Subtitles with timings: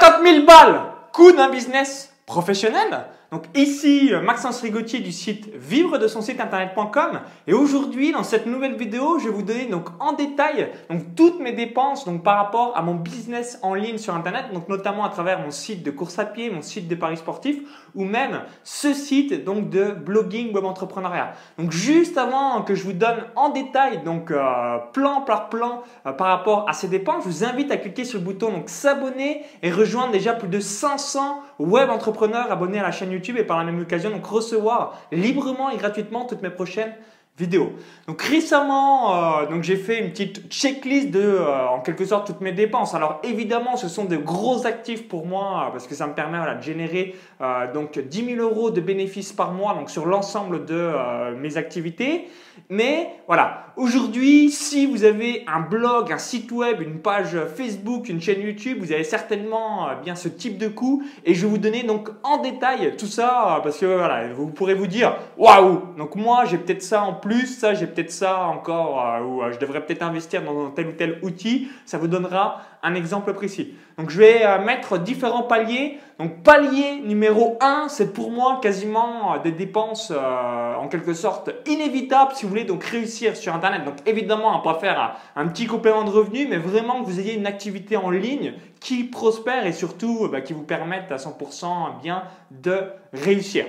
[0.00, 0.80] 50 000 balles,
[1.12, 7.20] coût d'un business professionnel donc ici Maxence Rigotier du site vivre de son site internet.com
[7.46, 11.40] et aujourd'hui dans cette nouvelle vidéo je vais vous donner donc en détail donc toutes
[11.40, 15.10] mes dépenses donc par rapport à mon business en ligne sur internet donc notamment à
[15.10, 17.58] travers mon site de course à pied, mon site de paris sportifs
[17.94, 21.32] ou même ce site donc de blogging web entrepreneuriat.
[21.58, 26.12] Donc juste avant que je vous donne en détail donc euh, plan par plan euh,
[26.12, 29.42] par rapport à ces dépenses, je vous invite à cliquer sur le bouton donc s'abonner
[29.62, 33.58] et rejoindre déjà plus de 500 web entrepreneurs abonnés à la chaîne YouTube et par
[33.58, 36.94] la même occasion donc recevoir librement et gratuitement toutes mes prochaines
[37.40, 37.72] vidéos.
[38.06, 42.52] Donc récemment, euh, j'ai fait une petite checklist de, euh, en quelque sorte, toutes mes
[42.52, 42.94] dépenses.
[42.94, 46.62] Alors évidemment, ce sont de gros actifs pour moi parce que ça me permet de
[46.62, 50.92] générer euh, donc 10 000 euros de bénéfices par mois donc sur l'ensemble de
[51.38, 52.28] mes activités.
[52.68, 58.20] Mais voilà, aujourd'hui, si vous avez un blog, un site web, une page Facebook, une
[58.20, 61.02] chaîne YouTube, vous avez certainement bien ce type de coût.
[61.24, 64.74] Et je vais vous donner donc en détail tout ça parce que voilà, vous pourrez
[64.74, 69.04] vous dire waouh, donc moi j'ai peut-être ça en plus, ça j'ai peut-être ça encore,
[69.04, 72.62] euh, ou euh, je devrais peut-être investir dans tel ou tel outil, ça vous donnera
[72.82, 73.74] un exemple précis.
[73.98, 75.98] Donc je vais euh, mettre différents paliers.
[76.18, 82.42] Donc palier numéro 1, c'est pour moi quasiment des dépenses en quelque sorte inévitables si
[82.44, 83.84] vous voulez donc réussir sur Internet.
[83.86, 87.34] Donc évidemment, on peut faire un, petit complément de revenu, mais vraiment que vous ayez
[87.34, 92.24] une activité en ligne qui prospère et surtout bah, qui vous permette à 100% bien
[92.50, 92.82] de
[93.14, 93.64] réussir.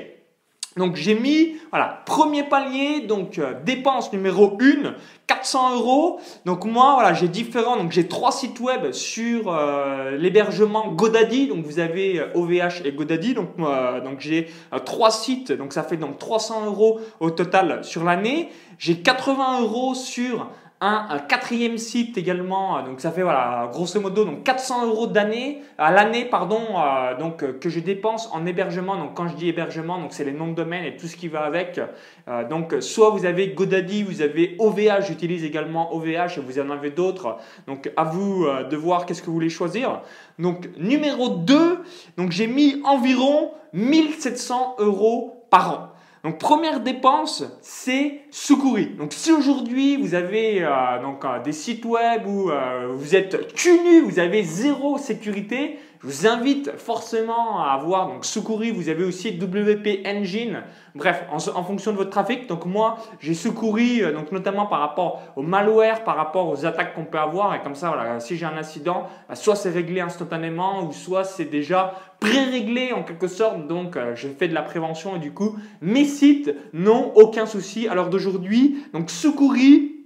[0.77, 4.95] Donc j'ai mis, voilà, premier palier, donc euh, dépense numéro 1,
[5.27, 6.21] 400 euros.
[6.45, 11.47] Donc moi, voilà, j'ai différents, donc j'ai trois sites web sur euh, l'hébergement Godaddy.
[11.47, 13.33] Donc vous avez OVH euh, et Godaddy.
[13.33, 14.49] Donc, donc j'ai
[14.85, 18.49] trois sites, donc ça fait donc 300 euros au total sur l'année.
[18.77, 20.47] J'ai 80 euros sur
[20.83, 25.61] un, quatrième site également, euh, donc ça fait voilà, grosso modo donc 400 euros d'année
[25.77, 28.97] à l'année pardon, euh, donc euh, que je dépense en hébergement.
[28.97, 31.27] Donc quand je dis hébergement, donc c'est les noms de domaine et tout ce qui
[31.27, 31.79] va avec.
[32.49, 37.37] donc soit vous avez Godaddy, vous avez OVH, j'utilise également OVH vous en avez d'autres.
[37.67, 40.01] Donc à vous de voir qu'est-ce que vous voulez choisir.
[40.39, 41.79] Donc numéro 2,
[42.17, 46.00] donc j'ai mis environ 1700 euros par an.
[46.23, 48.89] Donc première dépense, c'est secourir.
[48.97, 53.53] Donc si aujourd'hui vous avez euh, donc, euh, des sites web où euh, vous êtes
[53.53, 59.03] cunu, vous avez zéro sécurité, je vous invite forcément à avoir donc Secouri, vous avez
[59.03, 60.63] aussi WP Engine,
[60.95, 62.47] bref, en, fonction de votre trafic.
[62.47, 66.95] Donc moi, j'ai Secouri, euh, donc notamment par rapport au malware, par rapport aux attaques
[66.95, 67.53] qu'on peut avoir.
[67.53, 71.23] Et comme ça, voilà, si j'ai un incident, bah, soit c'est réglé instantanément, ou soit
[71.23, 73.67] c'est déjà pré-réglé en quelque sorte.
[73.67, 77.87] Donc euh, je fais de la prévention et du coup, mes sites n'ont aucun souci
[77.87, 78.85] à l'heure d'aujourd'hui.
[78.93, 80.00] Donc Secouri,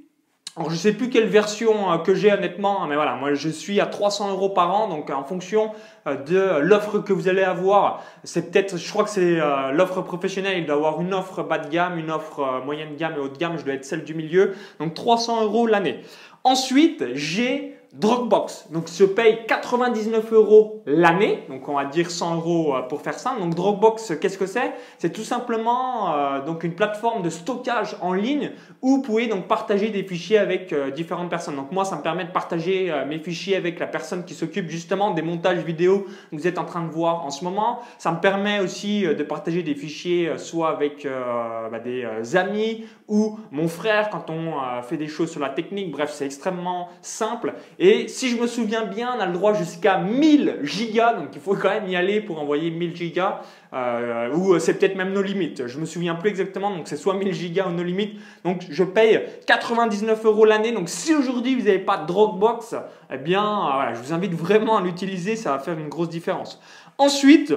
[0.58, 3.50] alors je sais plus quelle version euh, que j'ai honnêtement, hein, mais voilà, moi je
[3.50, 5.72] suis à 300 euros par an, donc en fonction
[6.08, 10.02] euh, de l'offre que vous allez avoir, c'est peut-être, je crois que c'est euh, l'offre
[10.02, 13.28] professionnelle, il doit avoir une offre bas de gamme, une offre moyenne gamme et haut
[13.28, 16.00] de gamme, je dois être celle du milieu, donc 300 euros l'année.
[16.46, 22.76] Ensuite, j'ai Dropbox, donc se paye 99 euros l'année, donc on va dire 100 euros
[22.76, 23.38] euh, pour faire ça.
[23.40, 24.74] Donc Dropbox, qu'est-ce que c'est?
[24.98, 28.52] C'est tout simplement euh, donc une plateforme de stockage en ligne
[28.82, 31.56] où vous pouvez donc partager des fichiers avec euh, différentes personnes.
[31.56, 35.12] Donc moi, ça me permet de partager mes fichiers avec la personne qui s'occupe justement
[35.12, 37.80] des montages vidéo que vous êtes en train de voir en ce moment.
[37.98, 41.08] Ça me permet aussi de partager des fichiers soit avec
[41.72, 45.92] bah, des amis ou mon frère quand on fait des choses sur la technique.
[45.92, 47.54] Bref, c'est extrêmement simple.
[48.08, 51.56] Si je me souviens bien, on a le droit jusqu'à 1000 gigas, donc il faut
[51.56, 53.42] quand même y aller pour envoyer 1000 gigas,
[53.74, 55.68] euh, ou c'est peut-être même nos limites.
[55.68, 58.20] Je me souviens plus exactement, donc c'est soit 1000 gigas ou nos limites.
[58.44, 60.72] Donc je paye 99 euros l'année.
[60.72, 62.76] Donc si aujourd'hui vous n'avez pas de Dropbox,
[63.12, 66.62] eh bien euh, je vous invite vraiment à l'utiliser, ça va faire une grosse différence.
[66.98, 67.54] Ensuite,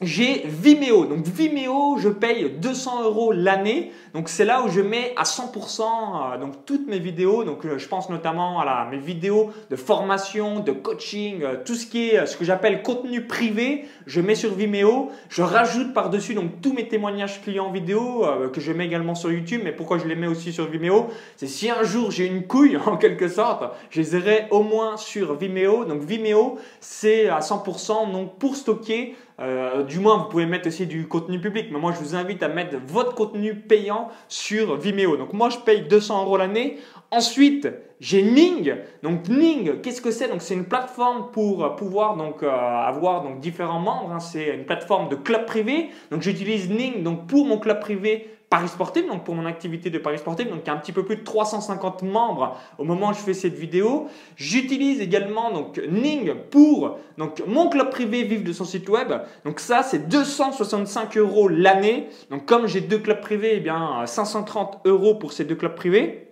[0.00, 1.06] j'ai Vimeo.
[1.06, 3.90] Donc Vimeo, je paye 200 euros l'année.
[4.14, 7.42] Donc c'est là où je mets à 100% euh, donc toutes mes vidéos.
[7.42, 11.86] Donc euh, je pense notamment à mes vidéos de formation, de coaching, euh, tout ce
[11.86, 13.86] qui est ce que j'appelle contenu privé.
[14.06, 15.10] Je mets sur Vimeo.
[15.28, 19.62] Je rajoute par-dessus donc tous mes témoignages clients vidéo que je mets également sur YouTube.
[19.64, 21.08] Mais pourquoi je les mets aussi sur Vimeo?
[21.36, 24.96] C'est si un jour j'ai une couille en quelque sorte, je les aurai au moins
[24.96, 25.84] sur Vimeo.
[25.84, 30.86] Donc Vimeo, c'est à 100% donc pour stocker euh, du moins, vous pouvez mettre aussi
[30.86, 35.16] du contenu public, mais moi, je vous invite à mettre votre contenu payant sur Vimeo.
[35.16, 36.78] Donc, moi, je paye 200 euros l'année.
[37.10, 37.68] Ensuite,
[38.00, 38.76] j'ai Ning.
[39.02, 40.28] Donc Ning, qu'est-ce que c'est?
[40.28, 44.12] Donc c'est une plateforme pour pouvoir donc euh, avoir donc différents membres.
[44.12, 44.20] Hein.
[44.20, 45.88] C'est une plateforme de club privé.
[46.10, 49.98] Donc j'utilise Ning donc pour mon club privé Paris Sportif, donc pour mon activité de
[49.98, 53.10] Paris Sportif, donc il y a un petit peu plus de 350 membres au moment
[53.10, 54.06] où je fais cette vidéo.
[54.36, 59.12] J'utilise également donc Ning pour donc mon club privé Vive de son site web.
[59.44, 62.08] Donc ça c'est 265 euros l'année.
[62.30, 66.27] Donc comme j'ai deux clubs privés, eh bien 530 euros pour ces deux clubs privés.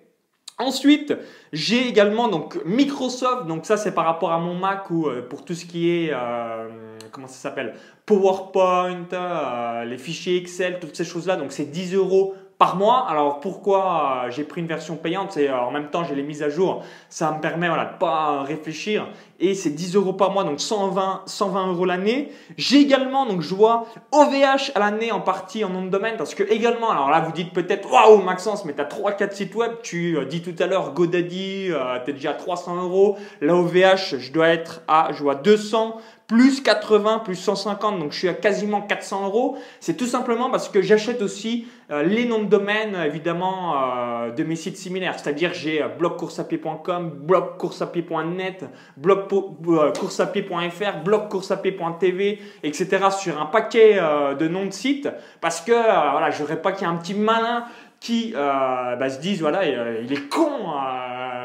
[0.59, 1.15] Ensuite,
[1.53, 5.45] j'ai également donc Microsoft, donc ça c'est par rapport à mon Mac ou euh, pour
[5.45, 6.69] tout ce qui est euh,
[7.13, 7.75] comment ça s'appelle?
[8.07, 11.37] PowerPoint, euh, les fichiers Excel, toutes ces choses-là.
[11.37, 13.07] Donc c'est 10 euros par mois.
[13.09, 15.33] Alors pourquoi euh, j'ai pris une version payante?
[15.33, 16.83] C'est euh, en même temps j'ai les mises à jour.
[17.09, 19.09] Ça me permet voilà, de ne pas réfléchir.
[19.39, 22.33] Et c'est 10 euros par mois, donc 120, 120 euros l'année.
[22.57, 26.17] J'ai également, donc je vois OVH à l'année en partie en nom de domaine.
[26.17, 29.55] Parce que également, alors là vous dites peut-être, waouh Maxence, mais tu as 3-4 sites
[29.55, 29.73] web.
[29.83, 31.71] Tu dis tout à l'heure GoDaddy,
[32.05, 33.19] tu es déjà à 300 euros.
[33.43, 38.19] Là OVH, je dois être à, je vois 200 plus 80, plus 150, donc je
[38.19, 39.57] suis à quasiment 400 euros.
[39.81, 44.43] C'est tout simplement parce que j'achète aussi euh, les noms de domaine, évidemment, euh, de
[44.43, 45.17] mes sites similaires.
[45.19, 48.65] C'est-à-dire j'ai euh, blogcoursapied.com, blogcoursapied.net,
[48.97, 53.07] blogcoursapied.fr, blogcoursapied.tv, etc.
[53.17, 54.01] sur un paquet
[54.39, 55.09] de noms de sites
[55.41, 57.65] parce que voilà, je voudrais pas qu'il y ait un petit malin
[58.01, 60.73] qui bah, se dise voilà il est con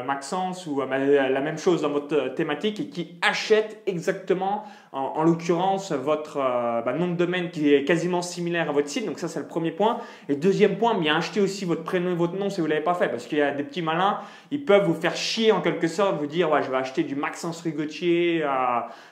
[0.02, 6.36] Maxence ou la même chose dans votre thématique et qui achète exactement, en, l'occurrence, votre
[6.36, 9.06] euh, bah, nom de domaine qui est quasiment similaire à votre site.
[9.06, 9.98] Donc ça, c'est le premier point.
[10.28, 12.84] Et deuxième point, bien acheter aussi votre prénom et votre nom si vous ne l'avez
[12.84, 13.08] pas fait.
[13.08, 14.18] Parce qu'il y a des petits malins,
[14.50, 17.14] ils peuvent vous faire chier en quelque sorte, vous dire, ouais, je vais acheter du
[17.14, 18.48] Maxence Rigotier euh,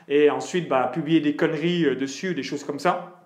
[0.09, 3.20] et ensuite bah, publier des conneries euh, dessus, des choses comme ça.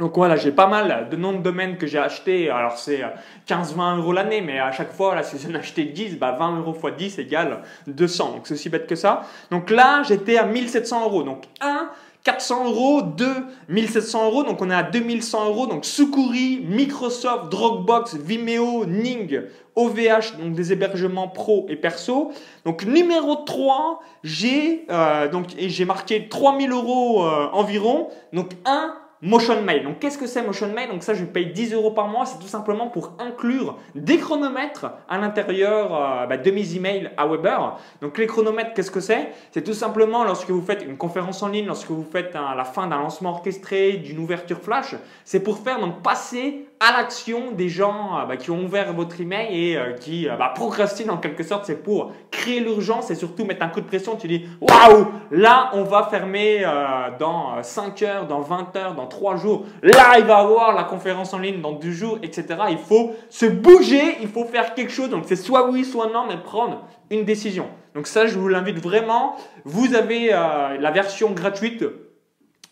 [0.00, 2.48] Donc voilà, j'ai pas mal de noms de domaines que j'ai achetés.
[2.48, 3.02] Alors c'est
[3.46, 6.96] 15-20 euros l'année, mais à chaque fois, si j'en achetais 10, bah 20 euros x
[6.96, 8.32] 10 égale 200.
[8.32, 9.22] Donc c'est aussi bête que ça.
[9.50, 11.22] Donc là, j'étais à 1700 euros.
[11.22, 11.90] Donc 1,
[12.24, 13.26] 400 euros, 2,
[13.68, 14.42] 1700 euros.
[14.42, 15.66] Donc on est à 2100 euros.
[15.66, 19.42] Donc Sukuri, Microsoft, Dropbox, Vimeo, Ning,
[19.76, 22.32] OVH, donc des hébergements pro et perso.
[22.64, 28.08] Donc numéro 3, j'ai euh, donc j'ai marqué 3000 euros euh, environ.
[28.32, 29.84] Donc 1, Motion Mail.
[29.84, 30.88] Donc qu'est-ce que c'est Motion Mail?
[30.88, 32.24] Donc ça, je paye 10 euros par mois.
[32.24, 37.26] C'est tout simplement pour inclure des chronomètres à l'intérieur euh, bah, de mes emails à
[37.26, 37.76] Weber.
[38.00, 39.32] Donc les chronomètres, qu'est-ce que c'est?
[39.52, 42.64] C'est tout simplement lorsque vous faites une conférence en ligne, lorsque vous faites à la
[42.64, 44.94] fin d'un lancement orchestré, d'une ouverture flash,
[45.24, 49.20] c'est pour faire donc passer à l'action des gens euh, bah, qui ont ouvert votre
[49.20, 51.66] email et euh, qui bah, procrastinent en quelque sorte.
[51.66, 54.16] C'est pour créer l'urgence et surtout mettre un coup de pression.
[54.16, 56.64] Tu dis waouh, là on va fermer
[57.18, 59.66] dans 5 heures, dans 20 heures, dans trois jours.
[59.82, 62.46] Là, il va avoir la conférence en ligne dans deux jours, etc.
[62.70, 65.10] Il faut se bouger, il faut faire quelque chose.
[65.10, 67.68] Donc, c'est soit oui, soit non, mais prendre une décision.
[67.94, 69.36] Donc, ça, je vous l'invite vraiment.
[69.64, 71.84] Vous avez euh, la version gratuite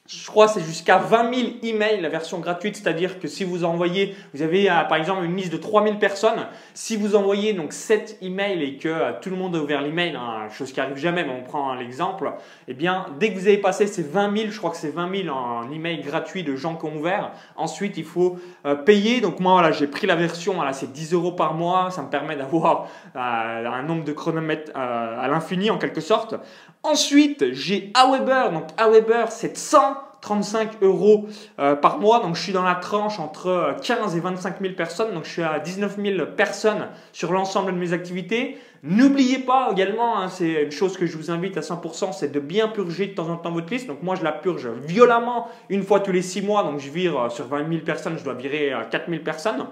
[0.08, 4.16] je crois c'est jusqu'à 20 000 emails la version gratuite, c'est-à-dire que si vous envoyez,
[4.32, 8.18] vous avez euh, par exemple une liste de 3000 personnes, si vous envoyez donc 7
[8.22, 11.24] emails et que euh, tout le monde a ouvert l'email, hein, chose qui arrive jamais,
[11.24, 12.32] mais on prend l'exemple,
[12.68, 15.24] eh bien dès que vous avez passé ces 20 000, je crois que c'est 20
[15.24, 19.20] 000 en email gratuit de gens qui ont ouvert, ensuite il faut euh, payer.
[19.20, 22.08] Donc moi voilà, j'ai pris la version, voilà, c'est 10 euros par mois, ça me
[22.08, 26.34] permet d'avoir un nombre de chronomètres à l'infini en quelque sorte.
[26.82, 28.52] Ensuite, j'ai Aweber.
[28.52, 31.26] Donc Aweber, c'est 135 euros
[31.58, 32.20] euh, par mois.
[32.20, 35.12] Donc je suis dans la tranche entre 15 et 25 000 personnes.
[35.12, 38.58] Donc je suis à 19 000 personnes sur l'ensemble de mes activités.
[38.84, 42.38] N'oubliez pas également, hein, c'est une chose que je vous invite à 100%, c'est de
[42.38, 43.88] bien purger de temps en temps votre liste.
[43.88, 46.62] Donc moi je la purge violemment une fois tous les 6 mois.
[46.62, 49.66] Donc je vire euh, sur 20 000 personnes, je dois virer 4 euh, 000 personnes.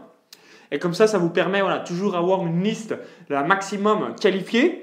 [0.73, 2.95] Et comme ça, ça vous permet voilà, toujours avoir une liste
[3.29, 4.83] la maximum qualifiée.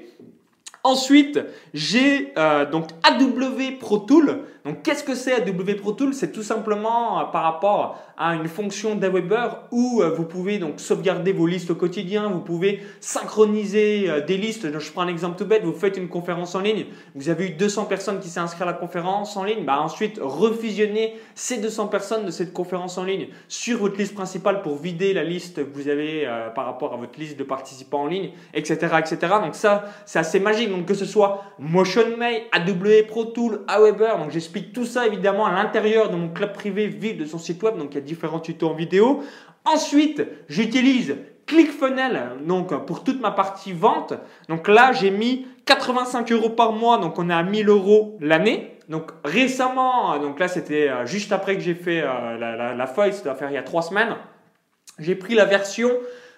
[0.86, 1.40] Ensuite,
[1.72, 4.40] j'ai euh, donc AW Pro Tool.
[4.66, 8.48] Donc, qu'est-ce que c'est AW Pro Tool C'est tout simplement euh, par rapport à une
[8.48, 14.10] fonction d'Aweber où euh, vous pouvez donc sauvegarder vos listes au quotidien, vous pouvez synchroniser
[14.26, 14.78] des listes.
[14.78, 17.50] je prends un exemple tout bête, vous faites une conférence en ligne, vous avez eu
[17.50, 21.88] 200 personnes qui s'est inscrites à la conférence en ligne, bah ensuite refusionner ces 200
[21.88, 25.76] personnes de cette conférence en ligne sur votre liste principale pour vider la liste que
[25.76, 29.16] vous avez par rapport à votre liste de participants en ligne, etc., etc.
[29.42, 34.18] Donc ça, c'est assez magique donc que ce soit Motion Mail, AW Pro Tool, Aweber.
[34.18, 37.62] Donc j'explique tout ça évidemment à l'intérieur de mon club privé vide de son site
[37.62, 37.76] web.
[37.76, 39.22] Donc il y a différents tutos en vidéo.
[39.64, 41.16] Ensuite, j'utilise
[41.46, 44.14] ClickFunnels donc pour toute ma partie vente.
[44.48, 48.78] Donc là, j'ai mis 85 euros par mois, donc on est à 1000 euros l'année.
[48.88, 53.24] Donc récemment, donc là c'était euh, juste après que j'ai fait euh, la, feuille, ça
[53.24, 54.14] doit faire il y a trois semaines.
[54.98, 55.90] J'ai pris la version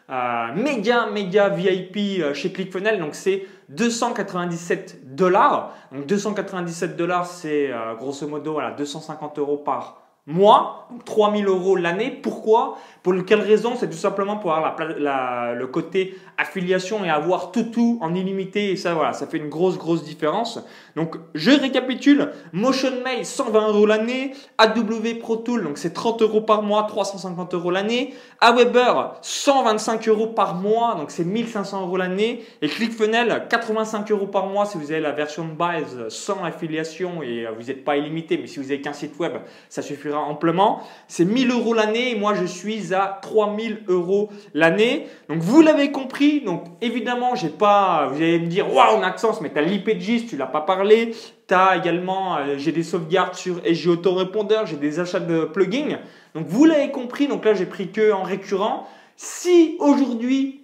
[0.09, 2.99] euh, méga, méga VIP euh, chez ClickFunnels.
[2.99, 5.75] Donc, c'est 297 dollars.
[5.93, 12.11] Donc, 297 dollars, c'est euh, grosso modo voilà, 250 euros par donc 3000 euros l'année.
[12.11, 12.79] Pourquoi?
[13.03, 13.75] Pour quelle raison?
[13.79, 18.71] C'est tout simplement pour avoir la, le côté affiliation et avoir tout tout en illimité.
[18.71, 20.61] Et ça, voilà, ça fait une grosse, grosse différence.
[20.97, 22.33] Donc, je récapitule.
[22.53, 24.33] Motion Mail, 120 euros l'année.
[24.59, 28.15] AW Pro Tool, donc c'est 30 euros par mois, 350 euros l'année.
[28.41, 32.45] Aweber, 125 euros par mois, donc c'est 1500 euros l'année.
[32.63, 37.23] Et ClickFunnels, 85 euros par mois si vous avez la version de base sans affiliation
[37.23, 38.37] et vous n'êtes pas illimité.
[38.39, 39.35] Mais si vous avez qu'un site web,
[39.69, 40.81] ça suffira amplement.
[41.09, 45.07] C'est 1000 euros l'année moi je suis à 3000 euros l'année.
[45.29, 46.41] Donc vous l'avez compris.
[46.41, 50.37] Donc évidemment, j'ai pas, vous allez me dire, waouh, Maxence, mais tu as l'IPGIS, tu
[50.37, 51.15] l'as pas parlé.
[51.49, 55.99] Tu as également, euh, j'ai des sauvegardes sur SG Autorépondeur, j'ai des achats de plugins.
[56.35, 57.29] Donc vous l'avez compris.
[57.29, 58.87] Donc là, j'ai pris que en récurrent.
[59.17, 60.63] Si aujourd'hui,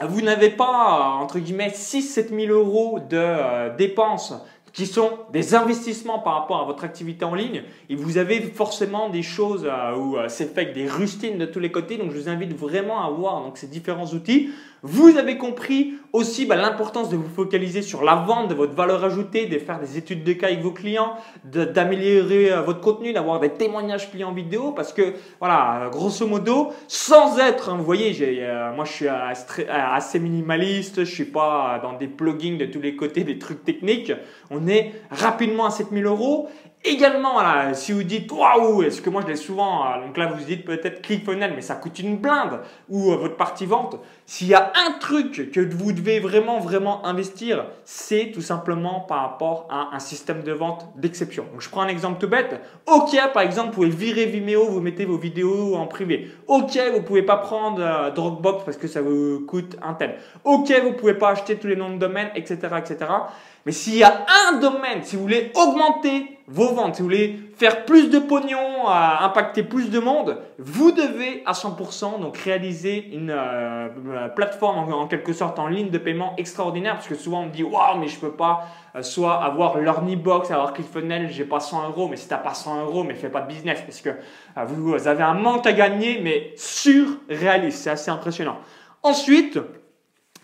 [0.00, 4.32] vous n'avez pas, entre guillemets, 6-7 000 euros de euh, dépenses
[4.72, 9.08] qui sont des investissements par rapport à votre activité en ligne et vous avez forcément
[9.08, 11.96] des choses euh, où euh, c'est fait avec des rustines de tous les côtés.
[11.96, 14.50] Donc je vous invite vraiment à voir donc, ces différents outils.
[14.82, 19.02] Vous avez compris aussi bah, l'importance de vous focaliser sur la vente de votre valeur
[19.04, 23.40] ajoutée, de faire des études de cas avec vos clients, d'améliorer euh, votre contenu, d'avoir
[23.40, 28.12] des témoignages clients vidéo parce que voilà, grosso modo, sans être, hein, vous voyez,
[28.74, 33.24] moi je suis assez minimaliste, je suis pas dans des plugins de tous les côtés,
[33.24, 34.12] des trucs techniques.
[34.50, 36.48] On est rapidement à 7000 euros
[36.84, 37.40] Également,
[37.74, 40.64] si vous dites waouh, est-ce que moi je l'ai souvent, euh, donc là vous dites
[40.64, 43.98] peut-être ClickFunnels, mais ça coûte une blinde, ou euh, votre partie vente.
[44.30, 49.22] S'il y a un truc que vous devez vraiment, vraiment investir, c'est tout simplement par
[49.22, 51.46] rapport à un système de vente d'exception.
[51.50, 52.60] Donc je prends un exemple tout bête.
[52.86, 56.30] Ok, par exemple, vous pouvez virer Vimeo, vous mettez vos vidéos en privé.
[56.46, 60.16] Ok, vous pouvez pas prendre euh, Dropbox parce que ça vous coûte un tel.
[60.44, 63.06] Ok, vous pouvez pas acheter tous les noms de domaines, etc., etc.
[63.64, 67.38] Mais s'il y a un domaine, si vous voulez augmenter vos ventes, si vous voulez
[67.56, 73.30] faire plus de pognon, impacter plus de monde, vous devez à 100% donc réaliser une
[73.30, 73.88] euh,
[74.26, 77.62] plateforme en, quelque sorte en ligne de paiement extraordinaire parce que souvent on me dit
[77.62, 79.76] waouh mais je peux pas euh, soit avoir
[80.16, 83.28] box, avoir ClickFunnels, j'ai pas 100 euros, mais si t'as pas 100 euros, mais fais
[83.28, 87.90] pas de business parce que euh, vous avez un manque à gagner mais surréaliste, c'est
[87.90, 88.56] assez impressionnant.
[89.02, 89.58] Ensuite,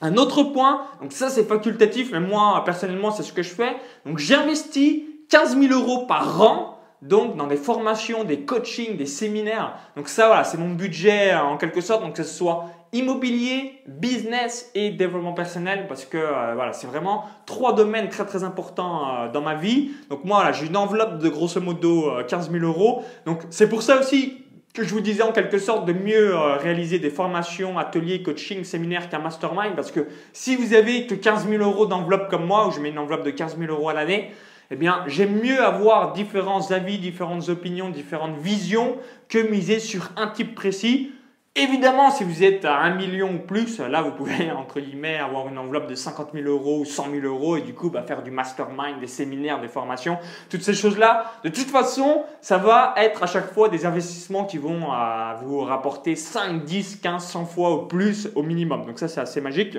[0.00, 3.76] un autre point, donc ça c'est facultatif, mais moi personnellement c'est ce que je fais.
[4.04, 9.76] Donc j'investis 15 000 euros par an, donc dans des formations, des coachings, des séminaires.
[9.96, 13.82] Donc ça voilà, c'est mon budget euh, en quelque sorte, donc que ce soit immobilier,
[13.86, 19.30] business et développement personnel, parce que euh, c'est vraiment trois domaines très très importants euh,
[19.30, 19.90] dans ma vie.
[20.08, 23.02] Donc moi j'ai une enveloppe de grosso modo 15 000 euros.
[23.26, 26.56] Donc c'est pour ça aussi que je vous disais en quelque sorte de mieux euh,
[26.56, 29.76] réaliser des formations, ateliers, coaching, séminaires qu'un mastermind.
[29.76, 32.88] Parce que si vous avez que 15 000 euros d'enveloppe comme moi, où je mets
[32.88, 34.32] une enveloppe de 15 000 euros à l'année,
[34.72, 38.96] eh bien, j'aime mieux avoir différents avis, différentes opinions, différentes visions
[39.28, 41.12] que miser sur un type précis.
[41.56, 45.46] Évidemment, si vous êtes à 1 million ou plus, là, vous pouvez, entre guillemets, avoir
[45.46, 48.24] une enveloppe de 50 000 euros ou 100 000 euros et du coup, bah, faire
[48.24, 50.18] du mastermind, des séminaires, des formations,
[50.50, 51.32] toutes ces choses-là.
[51.44, 55.60] De toute façon, ça va être à chaque fois des investissements qui vont euh, vous
[55.60, 58.84] rapporter 5, 10, 15, 100 fois au plus au minimum.
[58.84, 59.78] Donc ça, c'est assez magique.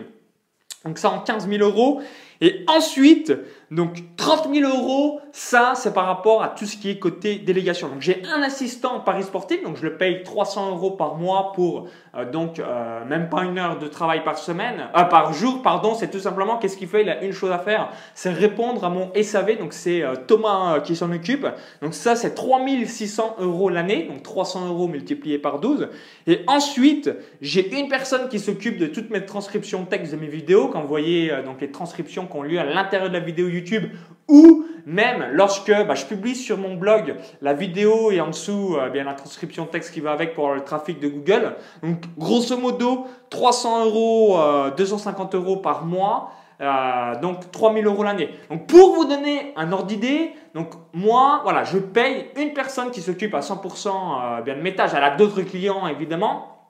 [0.85, 2.01] Donc ça en 15 000 euros.
[2.45, 3.33] Et ensuite,
[3.71, 7.89] donc 30 000 euros, ça c'est par rapport à tout ce qui est côté délégation.
[7.89, 11.87] Donc j'ai un assistant Paris sportif, donc je le paye 300 euros par mois pour
[12.15, 15.95] euh, donc euh, même pas une heure de travail par semaine, euh, par jour, pardon.
[15.95, 18.89] C'est tout simplement qu'est-ce qu'il fait Il a une chose à faire, c'est répondre à
[18.89, 19.57] mon SAV.
[19.57, 21.47] Donc c'est Thomas qui s'en occupe.
[21.81, 25.89] Donc ça c'est 3600 euros l'année, donc 300 euros multiplié par 12.
[26.27, 27.09] Et ensuite
[27.41, 30.67] j'ai une personne qui s'occupe de toutes mes transcriptions texte de mes vidéos.
[30.67, 33.91] Quand voyez donc les transcriptions qui lieu à l'intérieur de la vidéo YouTube
[34.27, 38.89] ou même lorsque bah, je publie sur mon blog la vidéo et en dessous euh,
[38.89, 41.55] bien la transcription texte qui va avec pour le trafic de Google.
[41.83, 44.37] Donc grosso modo 300 euros,
[44.77, 46.31] 250 euh, euros par mois.
[46.61, 48.29] Euh, donc 3000 euros l'année.
[48.49, 53.01] Donc pour vous donner un ordre d'idée, donc moi voilà, je paye une personne qui
[53.01, 54.91] s'occupe à 100% bien de mes tâches.
[54.95, 56.63] Elle a d'autres clients évidemment.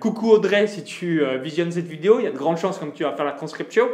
[0.00, 3.02] coucou Audrey si tu visionnes cette vidéo, il y a de grandes chances comme tu
[3.02, 3.88] vas faire la transcription.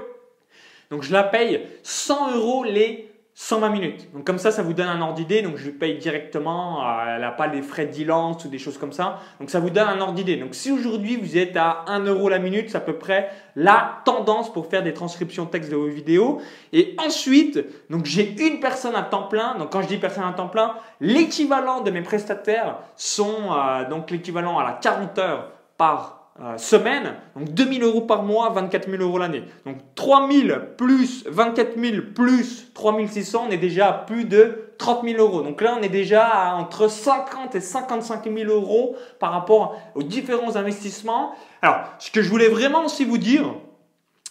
[0.91, 4.09] Donc je la paye 100 euros les 120 minutes.
[4.15, 5.43] Donc comme ça, ça vous donne un ordre d'idée.
[5.43, 8.79] Donc je paye directement, euh, elle n'a pas les frais de dilance ou des choses
[8.79, 9.19] comme ça.
[9.39, 10.37] Donc ça vous donne un ordre d'idée.
[10.37, 14.01] Donc si aujourd'hui vous êtes à 1 euro la minute, c'est à peu près la
[14.07, 16.41] tendance pour faire des transcriptions texte de vos vidéos.
[16.73, 19.55] Et ensuite, donc j'ai une personne à temps plein.
[19.59, 24.11] Donc quand je dis personne à temps plein, l'équivalent de mes prestataires sont euh, donc
[24.11, 29.03] l'équivalent à la 40 heures par euh, semaine, donc 2000 euros par mois, 24 000
[29.03, 29.45] euros l'année.
[29.65, 35.19] Donc 3000 plus 24 000 plus 3600, on est déjà à plus de 30 000
[35.19, 35.41] euros.
[35.41, 40.03] Donc là, on est déjà à entre 50 et 55 000 euros par rapport aux
[40.03, 41.35] différents investissements.
[41.63, 43.55] Alors, ce que je voulais vraiment aussi vous dire,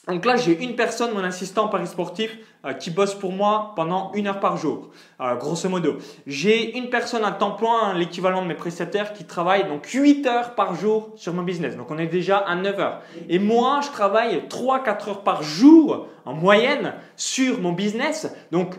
[0.08, 4.12] donc là, j'ai une personne, mon assistant Paris Sportif, euh, qui bosse pour moi pendant
[4.14, 5.98] une heure par jour, euh, grosso modo.
[6.28, 10.54] J'ai une personne à temps plein, l'équivalent de mes prestataires, qui travaille donc 8 heures
[10.54, 11.76] par jour sur mon business.
[11.76, 13.02] Donc on est déjà à 9 heures.
[13.30, 18.32] Et moi, je travaille 3-4 heures par jour en moyenne sur mon business.
[18.52, 18.76] Donc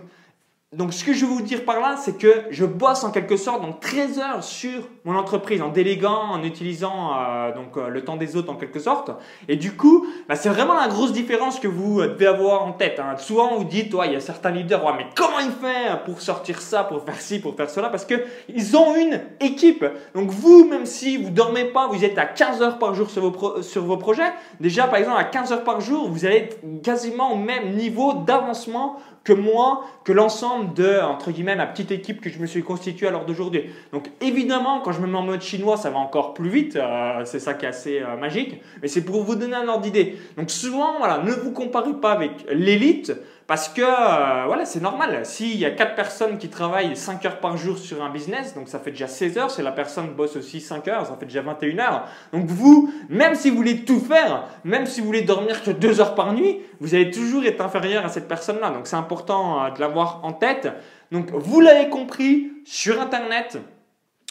[0.73, 3.37] donc, ce que je veux vous dire par là, c'est que je bosse en quelque
[3.37, 8.05] sorte donc 13 heures sur mon entreprise en déléguant, en utilisant euh, donc euh, le
[8.05, 9.13] temps des autres en quelque sorte.
[9.49, 12.73] Et du coup, bah, c'est vraiment la grosse différence que vous euh, devez avoir en
[12.73, 12.99] tête.
[12.99, 13.17] Hein.
[13.17, 16.21] Souvent, vous dites, ouais, il y a certains leaders, ouais, mais comment il fait pour
[16.21, 17.89] sortir ça, pour faire ci, pour faire cela?
[17.89, 18.15] Parce que
[18.53, 19.87] ils ont une équipe.
[20.13, 23.31] Donc, vous, même si vous dormez pas, vous êtes à 15 heures par jour sur
[23.31, 24.33] vos, sur vos projets.
[24.59, 26.49] Déjà, par exemple, à 15 heures par jour, vous allez
[26.83, 28.97] quasiment au même niveau d'avancement
[29.27, 33.09] que moi, que l'ensemble de, entre guillemets, ma petite équipe que je me suis constituée
[33.09, 33.65] à l'heure d'aujourd'hui.
[33.93, 37.25] Donc évidemment, quand je me mets en mode chinois, ça va encore plus vite, euh,
[37.25, 40.19] c'est ça qui est assez euh, magique, mais c'est pour vous donner un ordre d'idée.
[40.37, 43.12] Donc souvent, voilà, ne vous comparez pas avec l'élite,
[43.47, 45.25] parce que euh, voilà, c'est normal.
[45.25, 48.69] S'il y a 4 personnes qui travaillent 5 heures par jour sur un business, donc
[48.69, 49.50] ça fait déjà 16 heures.
[49.53, 52.09] Si la personne bosse aussi 5 heures, ça fait déjà 21 heures.
[52.33, 56.00] Donc vous, même si vous voulez tout faire, même si vous voulez dormir que 2
[56.00, 58.71] heures par nuit, vous allez toujours être inférieur à cette personne-là.
[58.71, 60.69] Donc c'est important de l'avoir en tête.
[61.12, 63.59] Donc vous l'avez compris, sur Internet,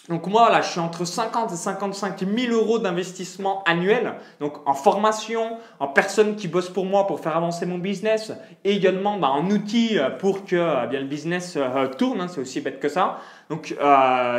[0.07, 4.13] donc moi, là, je suis entre 50 et 55 000 euros d'investissement annuel.
[4.39, 8.31] Donc en formation, en personnes qui bossent pour moi pour faire avancer mon business
[8.63, 12.21] et également bah, en outils euh, pour que euh, bien, le business euh, tourne.
[12.21, 13.19] Hein, c'est aussi bête que ça.
[13.49, 13.75] Donc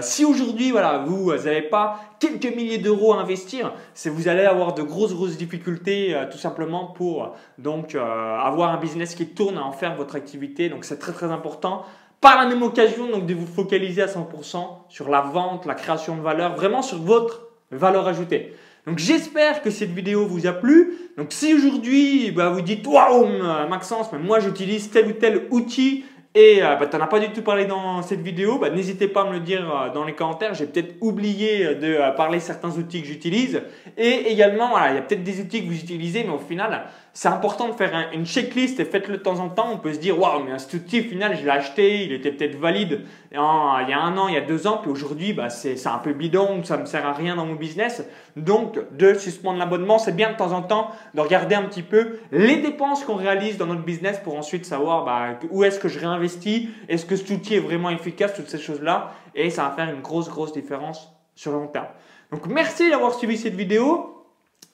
[0.00, 4.74] si aujourd'hui, voilà, vous n'avez pas quelques milliers d'euros à investir, c'est vous allez avoir
[4.74, 9.70] de grosses, grosses difficultés tout simplement pour donc avoir un business qui tourne, à en
[9.70, 10.68] faire votre activité.
[10.68, 11.84] Donc c'est très, très important
[12.20, 14.56] par la même occasion, donc de vous focaliser à 100%
[14.88, 18.54] sur la vente, la création de valeur, vraiment sur votre valeur ajoutée.
[18.86, 20.94] Donc j'espère que cette vidéo vous a plu.
[21.16, 23.26] Donc si aujourd'hui bah, vous dites waouh
[23.68, 26.04] Maxence, mais moi j'utilise tel ou tel outil
[26.36, 29.08] et euh, bah, tu n'en as pas du tout parlé dans cette vidéo, bah, n'hésitez
[29.08, 30.52] pas à me le dire euh, dans les commentaires.
[30.52, 33.62] J'ai peut-être oublié de euh, parler certains outils que j'utilise.
[33.96, 36.88] Et également, voilà, il y a peut-être des outils que vous utilisez, mais au final,
[37.16, 39.70] c'est important de faire une checklist et faites-le de temps en temps.
[39.72, 42.56] On peut se dire, waouh, mais cet outil, final, je l'ai acheté, il était peut-être
[42.56, 45.86] valide il y a un an, il y a deux ans, puis aujourd'hui, bah, c'est
[45.86, 48.06] un peu bidon, ça ne me sert à rien dans mon business.
[48.36, 52.18] Donc, de suspendre l'abonnement, c'est bien de temps en temps de regarder un petit peu
[52.32, 55.98] les dépenses qu'on réalise dans notre business pour ensuite savoir bah, où est-ce que je
[55.98, 59.14] réinvestis, est-ce que cet outil est vraiment efficace, toutes ces choses-là.
[59.34, 61.88] Et ça va faire une grosse, grosse différence sur le long terme.
[62.30, 64.26] Donc, merci d'avoir suivi cette vidéo.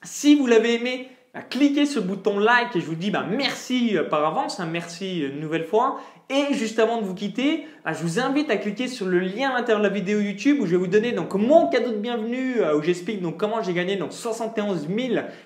[0.03, 1.09] Si vous l'avez aimé,
[1.41, 4.67] cliquez sur le bouton like et je vous dis bah, merci euh, par avance, hein,
[4.71, 5.99] merci une nouvelle fois.
[6.29, 9.49] Et juste avant de vous quitter, bah, je vous invite à cliquer sur le lien
[9.49, 11.97] à l'intérieur de la vidéo YouTube où je vais vous donner donc mon cadeau de
[11.97, 14.87] bienvenue euh, où j'explique donc comment j'ai gagné donc 71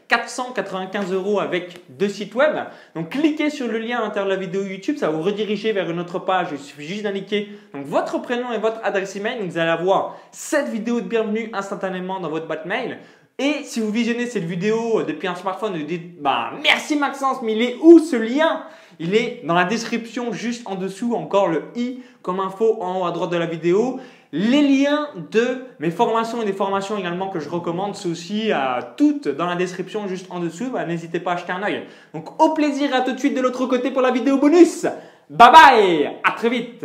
[0.10, 2.54] 495 euros avec deux sites web.
[2.94, 5.72] Donc cliquez sur le lien à l'intérieur de la vidéo YouTube, ça va vous rediriger
[5.72, 6.50] vers une autre page.
[6.52, 9.40] Il suffit juste d'indiquer donc votre prénom et votre adresse email.
[9.42, 13.00] Vous allez avoir cette vidéo de bienvenue instantanément dans votre boîte mail.
[13.40, 17.54] Et si vous visionnez cette vidéo depuis un smartphone, vous dites bah merci Maxence, mais
[17.54, 18.64] il est où ce lien?
[18.98, 23.06] Il est dans la description juste en dessous, encore le i comme info en haut
[23.06, 24.00] à droite de la vidéo.
[24.32, 28.96] Les liens de mes formations et des formations également que je recommande, c'est aussi à
[28.98, 30.72] toutes dans la description juste en dessous.
[30.72, 31.84] Bah, N'hésitez pas à jeter un œil.
[32.16, 34.88] Donc au plaisir, à tout de suite de l'autre côté pour la vidéo bonus.
[35.30, 36.84] Bye bye, à très vite